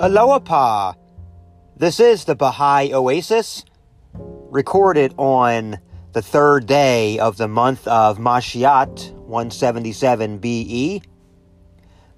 Aloha. 0.00 0.92
This 1.76 1.98
is 1.98 2.24
the 2.24 2.36
Baha'i 2.36 2.94
Oasis, 2.94 3.64
recorded 4.14 5.12
on 5.16 5.80
the 6.12 6.22
third 6.22 6.66
day 6.66 7.18
of 7.18 7.36
the 7.36 7.48
month 7.48 7.84
of 7.88 8.18
Mashiat 8.18 9.12
177 9.12 10.38
BE, 10.38 11.02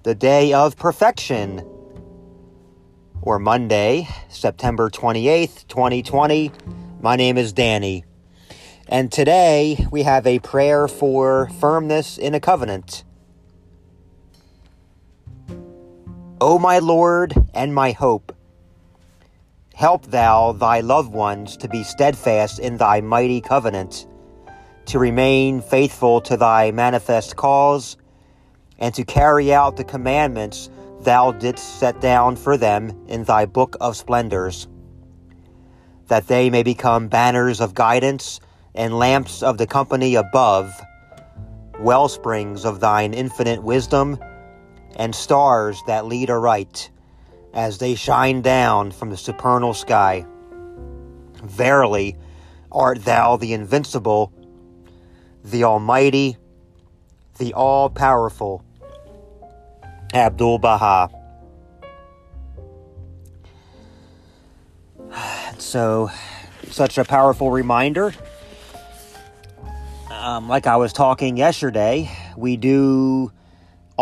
the 0.03 0.13
day 0.13 0.53
of 0.53 0.77
perfection, 0.77 1.67
or 3.23 3.39
Monday, 3.39 4.07
September 4.29 4.91
28th, 4.91 5.67
2020. 5.67 6.51
My 7.01 7.15
name 7.15 7.35
is 7.35 7.51
Danny, 7.51 8.05
and 8.87 9.11
today 9.11 9.87
we 9.89 10.03
have 10.03 10.27
a 10.27 10.37
prayer 10.37 10.87
for 10.87 11.49
firmness 11.59 12.19
in 12.19 12.35
a 12.35 12.39
covenant. 12.39 13.03
O 16.43 16.57
my 16.57 16.79
Lord 16.79 17.35
and 17.53 17.71
my 17.71 17.91
hope, 17.91 18.35
help 19.75 20.07
thou 20.07 20.53
thy 20.53 20.79
loved 20.79 21.13
ones 21.13 21.55
to 21.57 21.67
be 21.67 21.83
steadfast 21.83 22.57
in 22.57 22.77
thy 22.77 22.99
mighty 22.99 23.41
covenant, 23.41 24.07
to 24.87 24.97
remain 24.97 25.61
faithful 25.61 26.19
to 26.21 26.35
thy 26.37 26.71
manifest 26.71 27.35
cause, 27.35 27.95
and 28.79 28.91
to 28.95 29.05
carry 29.05 29.53
out 29.53 29.77
the 29.77 29.83
commandments 29.83 30.71
thou 31.01 31.31
didst 31.31 31.79
set 31.79 32.01
down 32.01 32.35
for 32.35 32.57
them 32.57 33.05
in 33.07 33.23
thy 33.23 33.45
book 33.45 33.77
of 33.79 33.95
splendors, 33.95 34.67
that 36.07 36.25
they 36.25 36.49
may 36.49 36.63
become 36.63 37.07
banners 37.07 37.61
of 37.61 37.75
guidance 37.75 38.39
and 38.73 38.97
lamps 38.97 39.43
of 39.43 39.59
the 39.59 39.67
company 39.67 40.15
above, 40.15 40.73
well 41.79 42.09
springs 42.09 42.65
of 42.65 42.79
thine 42.79 43.13
infinite 43.13 43.61
wisdom 43.61 44.17
and 44.95 45.15
stars 45.15 45.81
that 45.87 46.05
lead 46.05 46.29
aright 46.29 46.89
as 47.53 47.77
they 47.77 47.95
shine 47.95 48.41
down 48.41 48.91
from 48.91 49.09
the 49.09 49.17
supernal 49.17 49.73
sky. 49.73 50.25
Verily, 51.43 52.15
art 52.71 53.03
thou 53.03 53.37
the 53.37 53.53
invincible, 53.53 54.31
the 55.43 55.63
almighty, 55.63 56.37
the 57.37 57.53
all 57.53 57.89
powerful. 57.89 58.63
Abdul 60.13 60.59
Baha. 60.59 61.09
So, 65.57 66.09
such 66.71 66.97
a 66.97 67.05
powerful 67.05 67.51
reminder. 67.51 68.15
Um, 70.09 70.49
like 70.49 70.65
I 70.65 70.75
was 70.77 70.91
talking 70.91 71.37
yesterday, 71.37 72.11
we 72.35 72.57
do 72.57 73.31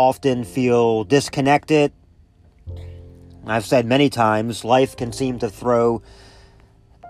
often 0.00 0.44
feel 0.44 1.04
disconnected. 1.04 1.92
I've 3.46 3.66
said 3.66 3.84
many 3.84 4.08
times, 4.08 4.64
life 4.64 4.96
can 4.96 5.12
seem 5.12 5.38
to 5.40 5.50
throw 5.50 6.00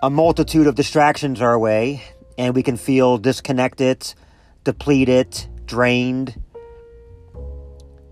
a 0.02 0.10
multitude 0.10 0.66
of 0.66 0.74
distractions 0.74 1.40
our 1.40 1.56
way, 1.56 2.02
and 2.36 2.52
we 2.52 2.64
can 2.64 2.76
feel 2.76 3.16
disconnected, 3.16 4.12
depleted, 4.64 5.46
drained. 5.66 6.42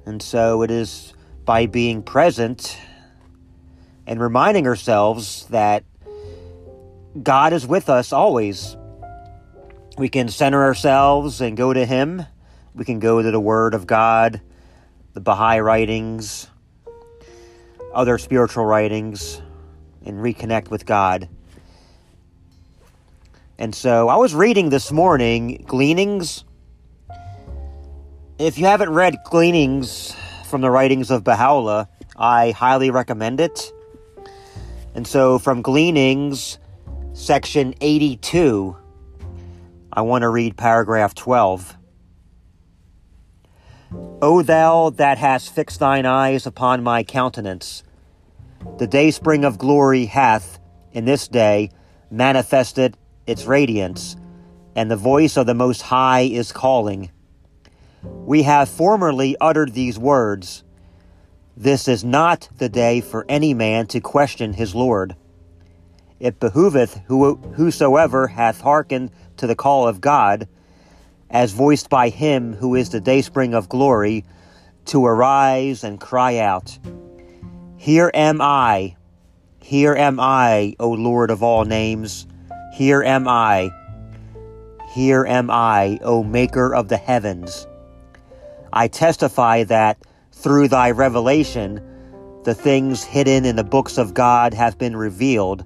And 0.07 0.23
so 0.23 0.63
it 0.63 0.71
is 0.71 1.13
by 1.45 1.67
being 1.67 2.05
present 2.05 2.79
and 4.07 4.21
reminding 4.21 4.69
ourselves 4.69 5.47
that 5.47 5.83
God 7.21 7.53
is 7.53 7.67
with 7.67 7.89
us 7.89 8.13
always. 8.13 8.77
We 9.97 10.09
can 10.09 10.29
center 10.29 10.63
ourselves 10.63 11.41
and 11.41 11.57
go 11.57 11.73
to 11.73 11.85
Him. 11.85 12.23
We 12.75 12.85
can 12.85 13.01
go 13.01 13.21
to 13.21 13.31
the 13.33 13.41
Word 13.41 13.75
of 13.75 13.89
God 13.89 14.41
the 15.19 15.23
Baha'i 15.23 15.59
writings, 15.59 16.49
other 17.93 18.19
spiritual 18.19 18.65
writings, 18.65 19.43
and 20.07 20.19
reconnect 20.19 20.71
with 20.71 20.87
God. 20.87 21.29
And 23.59 23.75
so 23.75 24.09
I 24.09 24.15
was 24.15 24.33
reading 24.33 24.69
this 24.69 24.93
morning 24.93 25.65
Gleanings. 25.67 26.45
If 28.39 28.59
you 28.59 28.67
haven't 28.67 28.91
read 28.91 29.17
Gleanings 29.25 30.15
from 30.45 30.61
the 30.61 30.71
writings 30.71 31.11
of 31.11 31.25
Baha'u'llah, 31.25 31.89
I 32.17 32.53
highly 32.53 32.93
recommend 32.93 33.41
it. 33.41 33.73
And 34.95 35.05
so 35.05 35.41
from 35.41 35.63
Gleanings, 35.63 36.59
section 37.13 37.75
82, 37.81 38.77
I 39.93 40.03
want 40.03 40.23
to 40.23 40.29
read 40.29 40.57
paragraph 40.57 41.17
12. 41.17 41.78
O 44.21 44.43
thou 44.43 44.91
that 44.91 45.19
hast 45.19 45.55
fixed 45.55 45.81
thine 45.81 46.05
eyes 46.05 46.47
upon 46.47 46.83
my 46.83 47.03
countenance, 47.03 47.83
the 48.79 48.87
dayspring 48.87 49.45
of 49.45 49.59
glory 49.59 50.07
hath, 50.07 50.59
in 50.93 51.05
this 51.05 51.27
day, 51.29 51.71
manifested 52.11 52.97
its 53.27 53.45
radiance, 53.45 54.17
and 54.75 54.91
the 54.91 54.97
voice 54.97 55.37
of 55.37 55.47
the 55.47 55.55
Most 55.55 55.83
High 55.83 56.23
is 56.23 56.53
calling. 56.53 57.11
We 58.03 58.43
have 58.43 58.69
formerly 58.69 59.37
uttered 59.41 59.73
these 59.73 59.99
words 59.99 60.65
This 61.57 61.89
is 61.89 62.05
not 62.05 62.49
the 62.59 62.69
day 62.69 63.01
for 63.01 63.25
any 63.29 63.55
man 63.55 63.87
to 63.89 64.01
question 64.01 64.53
his 64.53 64.75
Lord. 64.75 65.17
It 66.21 66.41
behoveth 66.41 67.01
who, 67.07 67.37
whosoever 67.37 68.29
hath 68.29 68.61
hearkened 68.61 69.13
to 69.39 69.47
the 69.47 69.57
call 69.57 69.89
of 69.89 70.01
God 70.01 70.49
as 71.31 71.53
voiced 71.53 71.91
by 71.91 72.09
him 72.09 72.55
who 72.55 72.75
is 72.75 72.91
the 72.91 73.01
dayspring 73.01 73.55
of 73.55 73.69
glory, 73.69 74.25
to 74.87 75.05
arise 75.05 75.85
and 75.85 76.01
cry 76.01 76.39
out, 76.39 76.79
Here 77.77 78.11
am 78.15 78.41
I, 78.41 78.97
here 79.61 79.95
am 79.95 80.19
I, 80.19 80.75
O 80.81 80.91
Lord 80.91 81.31
of 81.31 81.43
all 81.43 81.65
names, 81.65 82.27
here 82.73 83.03
am 83.03 83.29
I, 83.29 83.71
here 84.95 85.27
am 85.27 85.51
I, 85.51 85.99
O 86.03 86.25
Maker 86.25 86.75
of 86.75 86.89
the 86.89 86.97
heavens. 86.97 87.67
I 88.73 88.89
testify 88.89 89.65
that 89.65 89.99
through 90.33 90.69
thy 90.69 90.91
revelation, 90.91 91.83
the 92.45 92.55
things 92.55 93.05
hidden 93.05 93.45
in 93.45 93.57
the 93.57 93.65
books 93.65 93.99
of 93.99 94.15
God 94.15 94.55
have 94.55 94.79
been 94.79 94.97
revealed, 94.97 95.65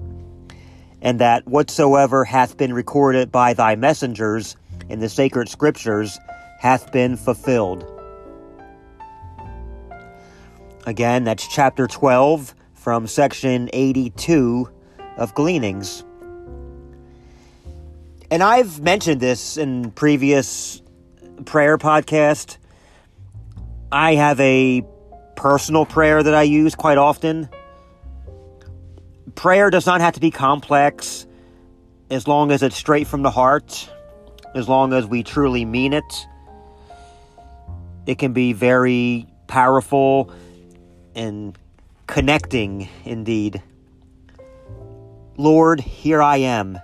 and 1.00 1.20
that 1.20 1.46
whatsoever 1.46 2.24
hath 2.24 2.56
been 2.56 2.72
recorded 2.72 3.30
by 3.30 3.54
thy 3.54 3.76
messengers 3.76 4.56
in 4.92 5.00
the 5.00 5.08
sacred 5.08 5.48
scriptures 5.48 6.20
hath 6.60 6.92
been 6.92 7.16
fulfilled. 7.16 7.88
Again, 10.86 11.24
that's 11.24 11.48
chapter 11.48 11.86
12 11.86 12.54
from 12.74 13.06
section 13.06 13.70
82 13.72 14.68
of 15.16 15.34
Gleanings. 15.34 16.04
And 18.30 18.42
I've 18.42 18.80
mentioned 18.80 19.20
this 19.20 19.56
in 19.56 19.92
previous 19.92 20.82
prayer 21.46 21.78
podcast. 21.78 22.58
I 23.90 24.14
have 24.16 24.38
a 24.40 24.82
personal 25.36 25.86
prayer 25.86 26.22
that 26.22 26.34
I 26.34 26.42
use 26.42 26.74
quite 26.74 26.98
often. 26.98 27.48
Prayer 29.36 29.70
does 29.70 29.86
not 29.86 30.02
have 30.02 30.14
to 30.14 30.20
be 30.20 30.30
complex 30.30 31.26
as 32.10 32.28
long 32.28 32.50
as 32.52 32.62
it's 32.62 32.76
straight 32.76 33.06
from 33.06 33.22
the 33.22 33.30
heart 33.30 33.88
as 34.54 34.68
long 34.68 34.92
as 34.92 35.06
we 35.06 35.22
truly 35.22 35.64
mean 35.64 35.92
it. 35.92 36.26
It 38.06 38.18
can 38.18 38.32
be 38.32 38.52
very 38.52 39.26
powerful 39.46 40.32
and 41.14 41.56
connecting 42.06 42.88
indeed. 43.04 43.62
Lord, 45.36 45.80
here 45.80 46.22
I 46.22 46.38
am. 46.38 46.78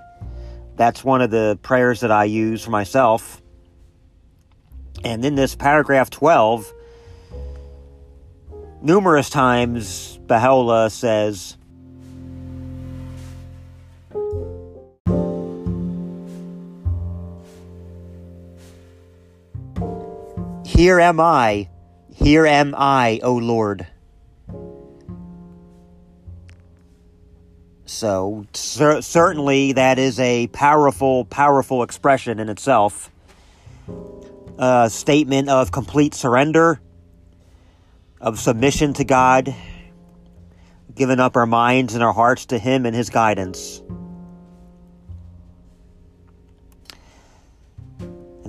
That's 0.77 1.03
one 1.03 1.21
of 1.21 1.31
the 1.31 1.59
prayers 1.63 2.01
that 2.01 2.11
I 2.11 2.25
use 2.25 2.65
for 2.65 2.71
myself. 2.71 3.43
And 5.05 5.25
in 5.25 5.35
this 5.35 5.55
paragraph 5.55 6.11
12, 6.11 6.73
numerous 8.81 9.29
times 9.29 10.19
Baha'u'llah 10.27 10.91
says, 10.91 11.57
Here 20.79 21.01
am 21.01 21.19
I, 21.19 21.71
here 22.15 22.47
am 22.47 22.73
I, 22.79 23.19
O 23.25 23.35
Lord. 23.35 23.85
So, 27.85 28.47
cer- 28.55 29.03
certainly, 29.03 29.73
that 29.73 29.99
is 29.99 30.21
a 30.21 30.47
powerful, 30.47 31.25
powerful 31.25 31.83
expression 31.83 32.39
in 32.39 32.49
itself. 32.49 33.11
A 34.57 34.89
statement 34.89 35.49
of 35.49 35.73
complete 35.73 36.15
surrender, 36.15 36.81
of 38.21 38.39
submission 38.39 38.93
to 38.93 39.05
God, 39.05 39.53
giving 40.95 41.19
up 41.19 41.37
our 41.37 41.47
minds 41.47 41.95
and 41.95 42.05
our 42.05 42.13
hearts 42.13 42.47
to 42.47 42.59
Him 42.61 42.87
and 42.87 42.95
His 42.95 43.11
guidance. 43.11 43.83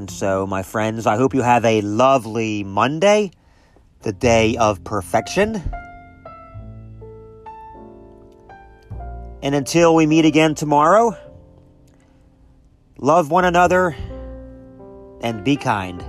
So, 0.10 0.46
my 0.48 0.64
friends, 0.64 1.06
I 1.06 1.16
hope 1.16 1.34
you 1.34 1.42
have 1.42 1.64
a 1.64 1.82
lovely 1.82 2.64
Monday, 2.64 3.32
the 4.02 4.12
day 4.12 4.58
of 4.58 4.84
perfection. 4.84 5.62
And 9.42 9.56
until 9.56 9.96
we 9.96 10.06
meet 10.06 10.26
again 10.26 10.56
tomorrow, 10.56 11.16
love 12.98 13.32
one 13.32 13.46
another 13.46 13.96
and 15.22 15.44
be 15.44 15.56
kind. 15.56 16.04